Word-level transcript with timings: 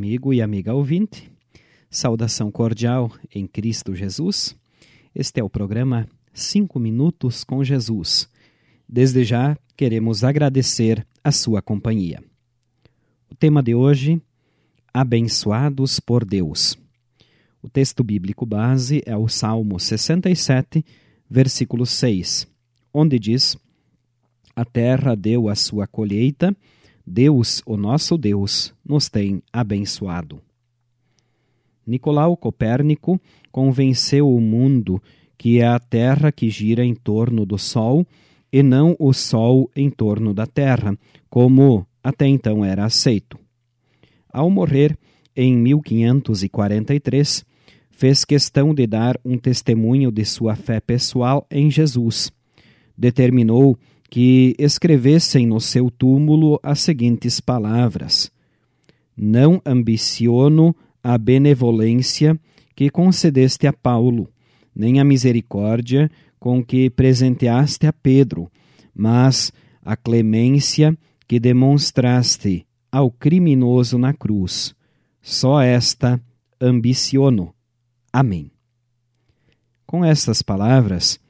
amigo 0.00 0.32
e 0.32 0.40
amiga 0.40 0.72
ouvinte. 0.72 1.30
Saudação 1.90 2.50
cordial 2.50 3.12
em 3.34 3.46
Cristo 3.46 3.94
Jesus. 3.94 4.56
Este 5.14 5.40
é 5.40 5.44
o 5.44 5.50
programa 5.50 6.08
Cinco 6.32 6.80
Minutos 6.80 7.44
com 7.44 7.62
Jesus. 7.62 8.26
Desde 8.88 9.22
já 9.24 9.58
queremos 9.76 10.24
agradecer 10.24 11.06
a 11.22 11.30
sua 11.30 11.60
companhia. 11.60 12.24
O 13.30 13.34
tema 13.34 13.62
de 13.62 13.74
hoje: 13.74 14.18
Abençoados 14.90 16.00
por 16.00 16.24
Deus. 16.24 16.78
O 17.62 17.68
texto 17.68 18.02
bíblico 18.02 18.46
base 18.46 19.02
é 19.04 19.14
o 19.14 19.28
Salmo 19.28 19.78
67, 19.78 20.82
versículo 21.28 21.84
6, 21.84 22.48
onde 22.90 23.18
diz: 23.18 23.54
A 24.56 24.64
terra 24.64 25.14
deu 25.14 25.46
a 25.50 25.54
sua 25.54 25.86
colheita 25.86 26.56
Deus, 27.10 27.60
o 27.66 27.76
nosso 27.76 28.16
Deus, 28.16 28.72
nos 28.86 29.08
tem 29.08 29.42
abençoado. 29.52 30.40
Nicolau 31.84 32.36
Copérnico 32.36 33.20
convenceu 33.50 34.32
o 34.32 34.40
mundo 34.40 35.02
que 35.36 35.58
é 35.58 35.66
a 35.66 35.80
Terra 35.80 36.30
que 36.30 36.48
gira 36.48 36.84
em 36.84 36.94
torno 36.94 37.44
do 37.44 37.58
Sol 37.58 38.06
e 38.52 38.62
não 38.62 38.94
o 38.96 39.12
Sol 39.12 39.68
em 39.74 39.90
torno 39.90 40.32
da 40.32 40.46
Terra, 40.46 40.96
como 41.28 41.84
até 42.00 42.28
então 42.28 42.64
era 42.64 42.84
aceito. 42.84 43.36
Ao 44.32 44.48
morrer, 44.48 44.96
em 45.34 45.56
1543, 45.56 47.44
fez 47.90 48.24
questão 48.24 48.72
de 48.72 48.86
dar 48.86 49.18
um 49.24 49.36
testemunho 49.36 50.12
de 50.12 50.24
sua 50.24 50.54
fé 50.54 50.78
pessoal 50.78 51.44
em 51.50 51.68
Jesus. 51.70 52.30
Determinou 52.96 53.76
que 54.10 54.56
escrevessem 54.58 55.46
no 55.46 55.60
seu 55.60 55.88
túmulo 55.88 56.58
as 56.62 56.80
seguintes 56.80 57.40
palavras: 57.40 58.30
Não 59.16 59.62
ambiciono 59.64 60.74
a 61.02 61.16
benevolência 61.16 62.38
que 62.74 62.90
concedeste 62.90 63.68
a 63.68 63.72
Paulo, 63.72 64.28
nem 64.74 64.98
a 64.98 65.04
misericórdia 65.04 66.10
com 66.40 66.64
que 66.64 66.90
presenteaste 66.90 67.86
a 67.86 67.92
Pedro, 67.92 68.50
mas 68.94 69.52
a 69.82 69.96
clemência 69.96 70.96
que 71.28 71.38
demonstraste 71.38 72.66
ao 72.90 73.10
criminoso 73.10 73.96
na 73.96 74.12
cruz. 74.12 74.74
Só 75.22 75.60
esta 75.60 76.20
ambiciono. 76.60 77.54
Amém. 78.12 78.50
Com 79.86 80.04
estas 80.04 80.42
palavras, 80.42 81.20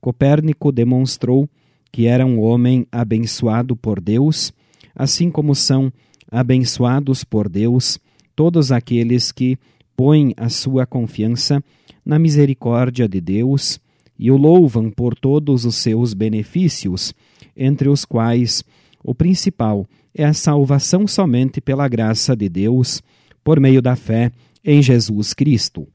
Copérnico 0.00 0.72
demonstrou 0.72 1.48
que 1.94 2.08
era 2.08 2.26
um 2.26 2.40
homem 2.40 2.88
abençoado 2.90 3.76
por 3.76 4.00
Deus, 4.00 4.52
assim 4.96 5.30
como 5.30 5.54
são 5.54 5.92
abençoados 6.28 7.22
por 7.22 7.48
Deus 7.48 8.00
todos 8.34 8.72
aqueles 8.72 9.30
que 9.30 9.56
põem 9.96 10.34
a 10.36 10.48
sua 10.48 10.86
confiança 10.86 11.62
na 12.04 12.18
misericórdia 12.18 13.06
de 13.06 13.20
Deus 13.20 13.78
e 14.18 14.28
o 14.28 14.36
louvam 14.36 14.90
por 14.90 15.14
todos 15.14 15.64
os 15.64 15.76
seus 15.76 16.14
benefícios, 16.14 17.14
entre 17.56 17.88
os 17.88 18.04
quais 18.04 18.64
o 19.00 19.14
principal 19.14 19.86
é 20.12 20.24
a 20.24 20.34
salvação 20.34 21.06
somente 21.06 21.60
pela 21.60 21.86
graça 21.86 22.34
de 22.34 22.48
Deus, 22.48 23.00
por 23.44 23.60
meio 23.60 23.80
da 23.80 23.94
fé 23.94 24.32
em 24.64 24.82
Jesus 24.82 25.32
Cristo. 25.32 25.86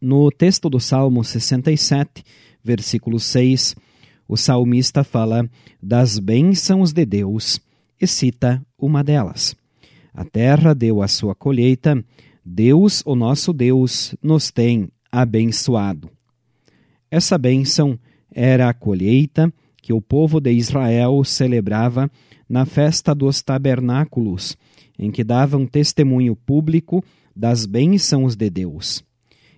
No 0.00 0.30
texto 0.30 0.70
do 0.70 0.80
Salmo 0.80 1.22
67, 1.22 2.24
versículo 2.64 3.20
6, 3.20 3.76
o 4.28 4.36
salmista 4.36 5.04
fala 5.04 5.48
das 5.82 6.18
bênçãos 6.18 6.92
de 6.92 7.04
Deus 7.04 7.60
e 8.00 8.06
cita 8.06 8.64
uma 8.78 9.02
delas. 9.04 9.54
A 10.14 10.24
terra 10.24 10.74
deu 10.74 11.02
a 11.02 11.08
sua 11.08 11.34
colheita, 11.34 12.04
Deus, 12.44 13.02
o 13.06 13.14
nosso 13.14 13.52
Deus, 13.52 14.14
nos 14.22 14.50
tem 14.50 14.88
abençoado. 15.10 16.10
Essa 17.10 17.36
bênção 17.38 17.98
era 18.30 18.68
a 18.68 18.74
colheita 18.74 19.52
que 19.82 19.92
o 19.92 20.00
povo 20.00 20.40
de 20.40 20.52
Israel 20.52 21.22
celebrava 21.24 22.10
na 22.48 22.64
festa 22.64 23.14
dos 23.14 23.42
tabernáculos, 23.42 24.56
em 24.98 25.10
que 25.10 25.24
davam 25.24 25.66
testemunho 25.66 26.36
público 26.36 27.04
das 27.34 27.66
bênçãos 27.66 28.36
de 28.36 28.48
Deus. 28.48 29.02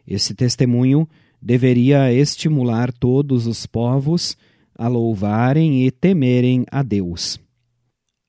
Esse 0.06 0.34
testemunho 0.34 1.08
deveria 1.40 2.12
estimular 2.12 2.92
todos 2.92 3.46
os 3.46 3.66
povos 3.66 4.36
a 4.76 4.88
louvarem 4.88 5.86
e 5.86 5.90
temerem 5.90 6.64
a 6.70 6.82
Deus. 6.82 7.40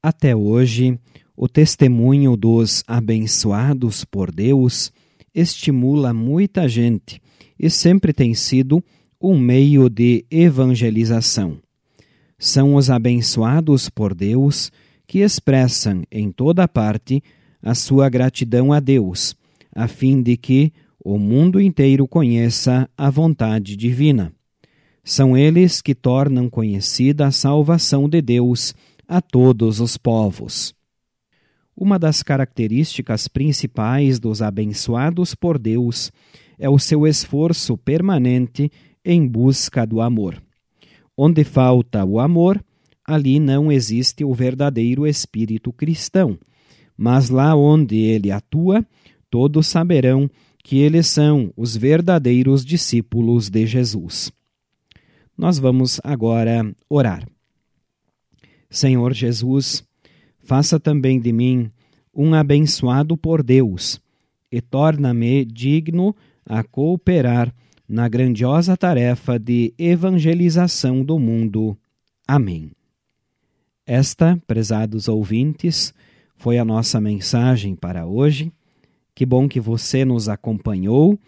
Até 0.02 0.36
hoje, 0.36 1.00
o 1.36 1.48
testemunho 1.50 2.38
dos 2.38 2.84
abençoados 2.88 4.06
por 4.06 4.32
Deus 4.32 4.92
estimula 5.34 6.14
muita 6.14 6.68
gente 6.70 7.22
e 7.60 7.70
sempre 7.70 8.14
tem 8.14 8.34
sido 8.34 8.84
um 9.20 9.38
meio 9.38 9.90
de 9.90 10.26
evangelização. 10.30 11.58
São 12.38 12.76
os 12.76 12.90
abençoados 12.90 13.90
por 13.90 14.14
Deus 14.14 14.72
que 15.08 15.20
expressam 15.20 16.04
em 16.12 16.32
toda 16.32 16.68
parte 16.68 17.24
a 17.62 17.74
sua 17.74 18.10
gratidão 18.10 18.72
a 18.72 18.80
Deus, 18.80 19.36
a 19.74 19.88
fim 19.88 20.22
de 20.22 20.38
que 20.38 20.72
o 21.04 21.18
mundo 21.18 21.60
inteiro 21.60 22.08
conheça 22.08 22.90
a 22.98 23.10
vontade 23.10 23.76
divina. 23.76 24.34
São 25.08 25.38
eles 25.38 25.84
que 25.84 25.94
tornam 25.94 26.50
conhecida 26.50 27.28
a 27.28 27.32
salvação 27.32 28.10
de 28.10 28.24
Deus 28.24 28.74
a 29.08 29.22
todos 29.22 29.80
os 29.80 29.98
povos. 29.98 30.74
Uma 31.78 32.00
das 32.00 32.24
características 32.24 33.28
principais 33.28 34.20
dos 34.20 34.42
abençoados 34.42 35.36
por 35.36 35.60
Deus 35.60 36.12
é 36.58 36.68
o 36.68 36.80
seu 36.80 37.06
esforço 37.06 37.78
permanente 37.78 38.72
em 39.06 39.28
busca 39.28 39.86
do 39.86 40.02
amor. 40.02 40.42
Onde 41.16 41.44
falta 41.44 42.04
o 42.04 42.20
amor, 42.20 42.60
ali 43.06 43.40
não 43.40 43.72
existe 43.72 44.26
o 44.26 44.34
verdadeiro 44.34 45.06
espírito 45.06 45.72
cristão. 45.72 46.36
Mas 46.98 47.30
lá 47.30 47.56
onde 47.56 47.98
ele 47.98 48.32
atua, 48.32 48.84
todos 49.30 49.68
saberão 49.68 50.28
que 50.64 50.80
eles 50.80 51.06
são 51.06 51.54
os 51.56 51.78
verdadeiros 51.78 52.66
discípulos 52.66 53.52
de 53.52 53.68
Jesus. 53.68 54.34
Nós 55.38 55.60
vamos 55.60 56.00
agora 56.04 56.74
orar. 56.90 57.28
Senhor 58.70 59.14
Jesus, 59.14 59.84
faça 60.40 60.80
também 60.80 61.20
de 61.20 61.32
mim 61.32 61.70
um 62.14 62.34
abençoado 62.34 63.18
por 63.18 63.44
Deus 63.44 64.00
e 64.52 64.62
torna-me 64.62 65.44
digno 65.44 66.16
a 66.46 66.64
cooperar 66.64 67.54
na 67.88 68.08
grandiosa 68.08 68.78
tarefa 68.78 69.38
de 69.38 69.74
evangelização 69.78 71.04
do 71.04 71.20
mundo. 71.20 71.78
Amém. 72.28 72.72
Esta, 73.86 74.42
prezados 74.48 75.08
ouvintes, 75.08 75.94
foi 76.38 76.58
a 76.58 76.66
nossa 76.66 77.00
mensagem 77.00 77.76
para 77.76 78.06
hoje. 78.06 78.52
Que 79.14 79.26
bom 79.26 79.48
que 79.48 79.60
você 79.60 80.04
nos 80.04 80.28
acompanhou 80.28 81.20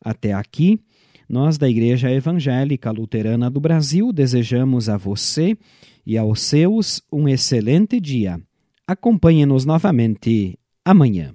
até 0.00 0.32
aqui 0.32 0.80
nós, 1.28 1.58
da 1.58 1.68
Igreja 1.68 2.10
Evangélica 2.10 2.90
Luterana 2.90 3.50
do 3.50 3.60
Brasil, 3.60 4.12
desejamos 4.12 4.88
a 4.88 4.96
você 4.96 5.56
e 6.06 6.16
aos 6.16 6.40
seus 6.40 7.02
um 7.12 7.28
excelente 7.28 8.00
dia. 8.00 8.40
Acompanhe-nos 8.86 9.66
novamente 9.66 10.58
amanhã. 10.84 11.34